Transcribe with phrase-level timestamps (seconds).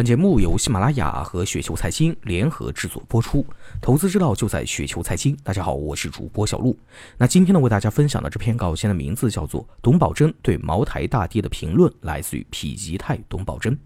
[0.00, 3.44] 本节目由喜马拉雅和雪球财经联合制作播出，
[3.82, 5.36] 投资之道就在雪球财经。
[5.44, 6.74] 大家好，我是主播小璐。
[7.18, 13.78] 那今天呢，为大家分享的这篇稿件的名字叫做《董宝珍对茅台大跌的评论》，来自于否极泰董宝珍。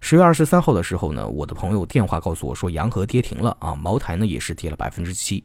[0.00, 5.44] 十月二十三号的时候呢，我的朋友电话告诉我说，洋河跌停了啊，茅台呢也是跌了百分之七，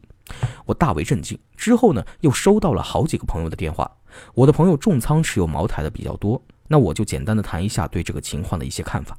[0.66, 1.38] 我大为震惊。
[1.58, 3.92] 之后呢，又收到了好几个朋友的电话，
[4.36, 9.18] 我的朋友重仓持有茅台的比较多，那我就简单的谈一下对这个情况的一些看法。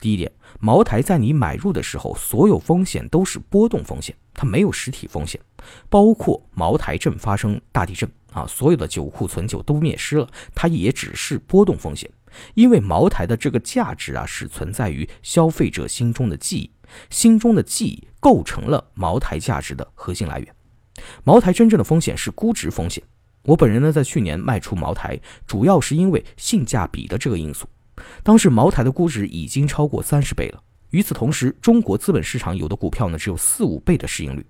[0.00, 0.30] 第一点，
[0.60, 5.40] 茅台在你买入的时候，所有风险都是波动风险，它没有实体风险，
[5.88, 12.10] 包括茅台镇发生大地震啊，所有的酒库存酒都灭失了，它也只是波动风险。
[12.54, 16.70] 因为茅台的这个价值啊，是存在于消费者心中的记忆，
[17.08, 20.54] 心中的记忆构成了茅台价值的核心来源。
[21.22, 23.02] 茅台真正的风险是估值风险。
[23.42, 27.68] 我本人呢，在去年卖出茅台，主要是因为性价比的这个因素。
[28.22, 30.62] 当时茅台的估值已经超过三十倍了。
[30.90, 34.46] 与此同时，中国资本市场有的股票呢只有四五倍的市盈率。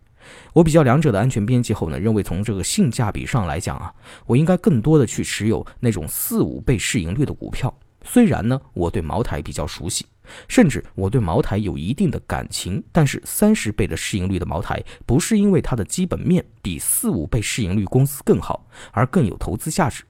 [0.52, 3.92] 我比较两者的安全边际后呢，认为从这个性价比上来讲啊，
[4.26, 7.74] 我应该更多的去持有那种四五倍市盈率的股票。
[8.06, 10.06] 虽然呢，我对茅台比较熟悉，
[10.46, 20.04] 甚至我对茅台有一定的感情，但是三十倍的市盈率的茅台，不是因为它的基本面比四五倍市盈率公司更好，而更有投资价值。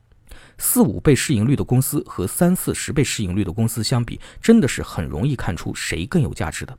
[0.58, 6.76] 四五倍市盈率的公司和三四十倍市盈率的公司相比，真的是很容易看出谁更有价值的。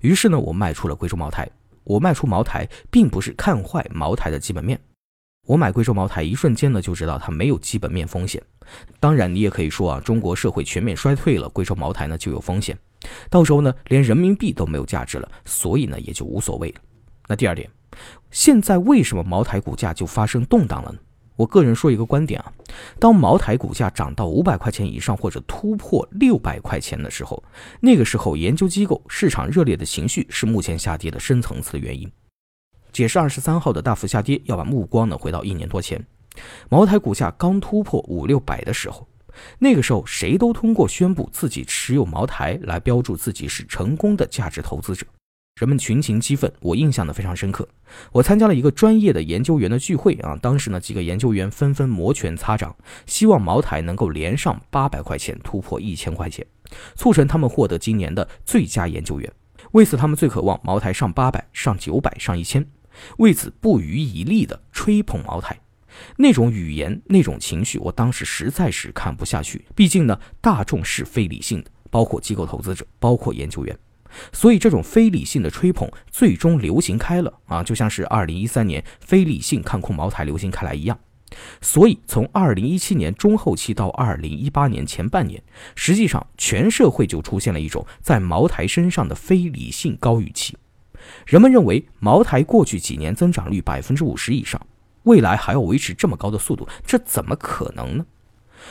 [0.00, 1.48] 于是呢，我卖出了贵州茅台。
[1.82, 4.78] 我卖出茅台，并不是看坏茅台的基本面。
[5.46, 8.40] 我买贵州茅台，一瞬间呢就知道它没有基本面风险。
[9.00, 12.78] 当然，你也可以说啊，中国社会全面衰退了，贵州茅台呢就有风险。
[13.28, 16.80] 到时候呢，连人民币都没有价值了，所以呢也就无所谓了。
[17.26, 17.68] 那第二点，
[18.30, 20.98] 现在为什么茅台股价就发生动荡了呢？
[21.40, 22.52] 我个人说一个观点啊，
[22.98, 27.42] 当茅台股价涨到五百块钱以上或者突破六百块钱的时候，
[27.80, 32.12] 那个时候研究机构市场热烈的情绪是目前下跌的深层次的原因。
[32.92, 36.04] 解释二十三号的大幅下跌，要把目光呢回到一年多前，
[36.68, 39.08] 茅台股价刚突破五六百的时候，
[39.58, 45.06] 那个时候谁都通过宣布自己持有茅台来标注自己是成功的价值投资者。
[45.60, 47.68] 人们群情激愤，我印象呢非常深刻。
[48.12, 56.46] 我参加了一个专业的研究员的聚会啊，当时呢几个研究员纷纷摩拳擦掌，希望茅台能够连上八百块钱，突破一千块钱，
[56.94, 59.30] 促成他们获得今年的最佳研究员。
[59.72, 62.66] 为此，他们最渴望茅台上八百、上九百、上一千，
[63.18, 65.60] 为此不遗余力的吹捧茅台。
[66.16, 69.66] 那种语言、那种情绪，我当时实在是看不下去。
[69.74, 73.78] 毕竟呢，大众是非理性的，包括机构投资者，包括研究员。
[74.32, 80.98] 所以，这种非理性的吹捧最终流行开了啊，就像是二零一三年非理性看空茅台流行开来一样。
[81.60, 85.40] 所以，从二零一七年中后期到二零一八年前半年，
[85.76, 90.56] 实际上全社会就出现了一种在茅台身上的非理性高预期。
[91.26, 94.60] 人们认为茅台过去几年增长率百分之五十以上，
[95.04, 98.04] 未来还要维持这么高的速度，这怎么可能呢？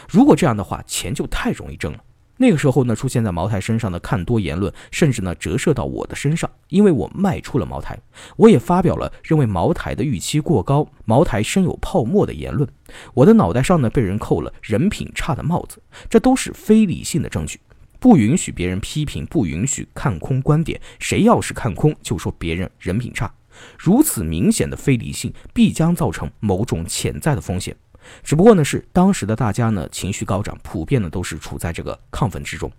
[0.10, 2.04] 如果这样的话，钱就太容易挣了。
[2.42, 8.00] 那个时候呢，出现在茅台身上的看多言论，甚至呢折射到我的身上，因为我卖出了茅台，
[8.38, 12.66] 我也发表了认为茅台的预期过高，茅台深有泡沫的言论，
[13.14, 17.60] 我的脑袋上呢被人扣了人品差的帽子，这都是非理性的证据，
[18.00, 23.30] 不允许别人批评，不允许看空观点，谁要是看空，就说别人人品差，
[23.78, 27.76] 如此明显的非理性，必将造成某种潜在的风险。
[28.24, 32.72] 只不过呢，是当时的大家呢情绪高涨，普遍呢都是处在这个亢奋之中，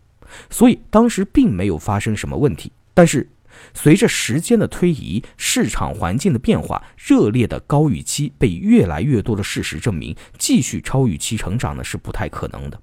[0.48, 2.72] 所以当时并没有发生什么问题。
[2.94, 3.28] 但是
[3.74, 12.80] 随着时间的推移，市场环境的变化，热烈的高预期被越来越多的事实证明，继续超预期成长呢是不太可能的。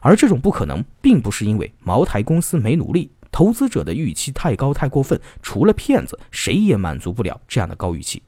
[0.00, 8.22] 而这种不可能，并不是因为茅台公司没努力，投资者的预期太高太过分，除了骗子，谁也满足不了这样的高预期。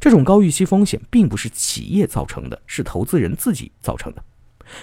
[0.00, 4.22] 这种高预期风险并不是企业造成的，是投资人自己造成的，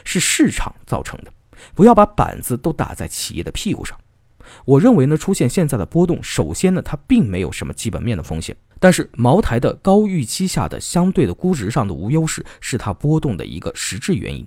[0.04, 1.31] 是市场造成的。
[1.74, 3.98] 不要把板子都打在企业的屁股上。
[4.66, 14.45] 我认为呢，出现现在的波动，首先呢，它并没有什么基本面的风险，但是茅台的高预期下的相对的估值上的无优势，是它波动的一个实质原因。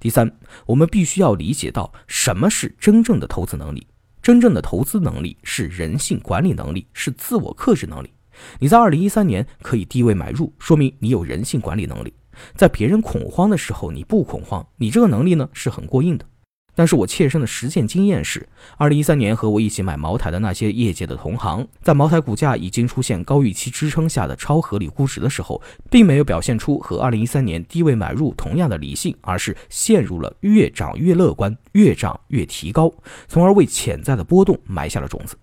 [0.00, 0.32] 第三，
[0.64, 3.86] 我们必须要理解到什么是真正的投资能力。
[4.22, 8.10] 真正的投资能力是人性管理能力，是自我克制能力。
[8.58, 12.12] 你在二零一三年可以低位买入，说明你有人性管理能力。
[12.54, 16.24] 在别人恐慌的时候，你不恐慌，你这个能力呢是很过硬的。
[16.74, 32.88] 但是我切身的实践经验是，二零一三年和我一起买茅台的那些业界的同行，在茅台股价已经出现高预期支撑下的超合理估值的时候，并没有表现出和二零一三年低位买入同样的理性，而是陷入了越涨越乐观、越涨越提高，
[33.26, 35.36] 从而为潜在的波动埋下了种子。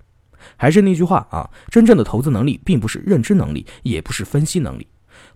[0.57, 4.87] 还是那句话啊，真正的投资能力并不是认知能力，也不是分析能力。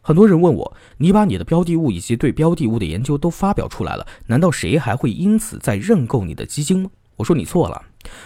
[0.02, 6.90] 很多人问我，你把你的标的物以及对标的物的研究都发表出来了，难道谁还会因此在认购你的基金吗？
[7.16, 7.84] 我说你错了，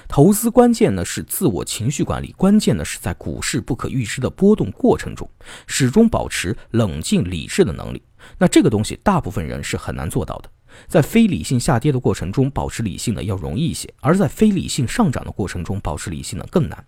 [0.08, 5.28] 投资关键呢是自我情绪管理，关键呢是在股市不可预知的波动过程中，
[5.66, 8.02] 始终保持冷静理智的能力。
[8.38, 10.50] 那这个东西大部分人是很难做到的，
[10.88, 16.86] 在非理性下跌的过程中保持理性呢要容易一些，而在非理性上涨的过程中保持理性呢更难。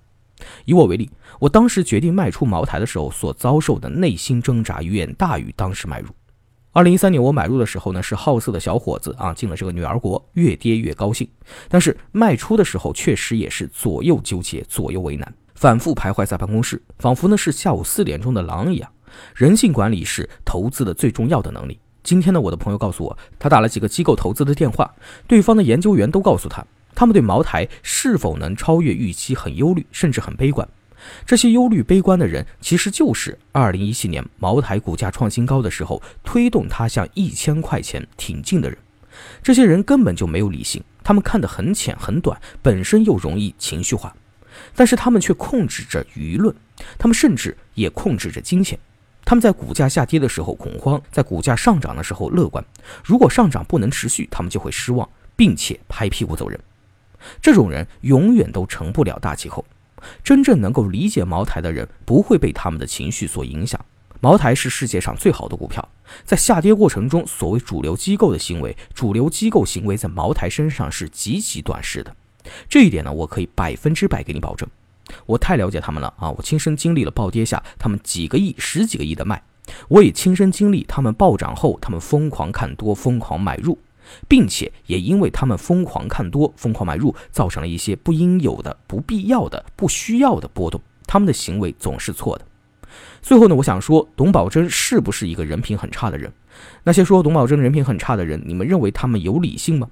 [0.65, 1.09] 以我为例，
[1.39, 6.09] 我当时决定卖出茅台的时候，所遭受的内心挣扎远大于当时买入。
[6.73, 11.25] 二零一三年我买入的时候呢，是好色的小伙子啊，进了这个女儿国，越跌越高兴。
[11.69, 18.91] 但是卖出的时候，确实也是左右纠结，左右为难，反复徘徊在办公室，仿佛呢是下午四点钟的狼一样。
[19.33, 21.79] 人性管理是投资的最重要的能力。
[22.05, 24.93] 今天呢，我的朋友告诉我，他打了几个机构投资的电话，
[25.25, 26.63] 对方的研究员都告诉他。
[26.93, 30.69] 他们对茅台是否能超越预期很忧虑，甚至很悲观。
[31.25, 38.77] 这些忧虑、悲观的人，其实就是2017年茅台股价创新高的时候，推动它向一千块钱挺进的人。
[39.41, 44.15] 这些人根本就没有理性，他们看得很浅很短，本身又容易情绪化，
[44.75, 46.55] 但是他们却控制着舆论，
[46.99, 48.77] 他们甚至也控制着金钱。
[49.25, 52.63] 他们在股价下跌的时候恐慌，在股价上涨的时候乐观。
[53.03, 56.59] 如果上涨不能持续，他们就会失望，并且拍屁股走人。
[57.41, 59.65] 这种人永远都成不了大气候。
[60.23, 63.83] 真正能够理解茅台的人，不会被他们的情绪所影响。
[64.21, 65.87] 茅台是世界上最好的股票，
[66.23, 72.15] 在下跌过程中，所谓主流机构的行为，主流机构行为在茅台身上是极其短视的。
[72.69, 74.69] 这一点呢，我可以百分之百给你保证。
[75.25, 76.29] 我太了解他们了啊！
[76.31, 79.41] 我亲身经历了暴跌下他们几个亿、十几个亿的卖，
[79.87, 83.77] 我也亲身经历他们暴涨后他们疯狂看多、疯狂买入。
[84.27, 90.79] 并且也因为他们疯狂看多、疯狂买入，造成了一些不应有的、不必要的、不需要的波动。
[91.07, 92.45] 他们的行为总是错的。
[93.23, 96.31] 最后呢，我想说，董宝珍是不是一个人品很差的人？
[96.83, 99.89] 那些说董宝珍人品很差的人，你们认为他们有理性吗？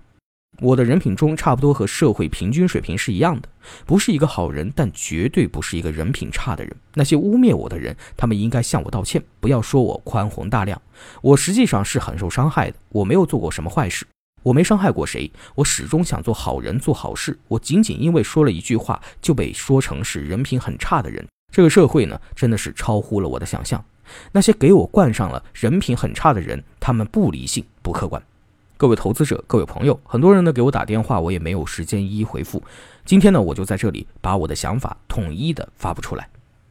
[0.59, 3.49] 我的人品中差不多和社会平均水平是一样的，
[3.85, 6.73] 不是一个好人，但绝对不是一个人品差的人。
[6.93, 10.79] 那些污蔑我的人，他们应该向我道歉，不要说我宽宏大量。
[11.21, 14.05] 我实际上是很受伤害的，我没有做过什么坏事，
[14.43, 17.37] 我没伤害过谁，我始终想做好人，做好事。
[17.47, 21.25] 我仅仅因为说了一句话，就被说成是人品很差的人。
[21.51, 23.83] 这个社会呢，真的是超乎了我的想象。
[24.31, 28.21] 那些给我冠上了人品很差的人，他们不理性，不客观。
[28.83, 32.61] 各位投资者，各位朋友，很多人呢给我打电话，我也没有时间一一回复。
[33.05, 36.29] 今天呢，我就在这里把我的想法统一的发布出来。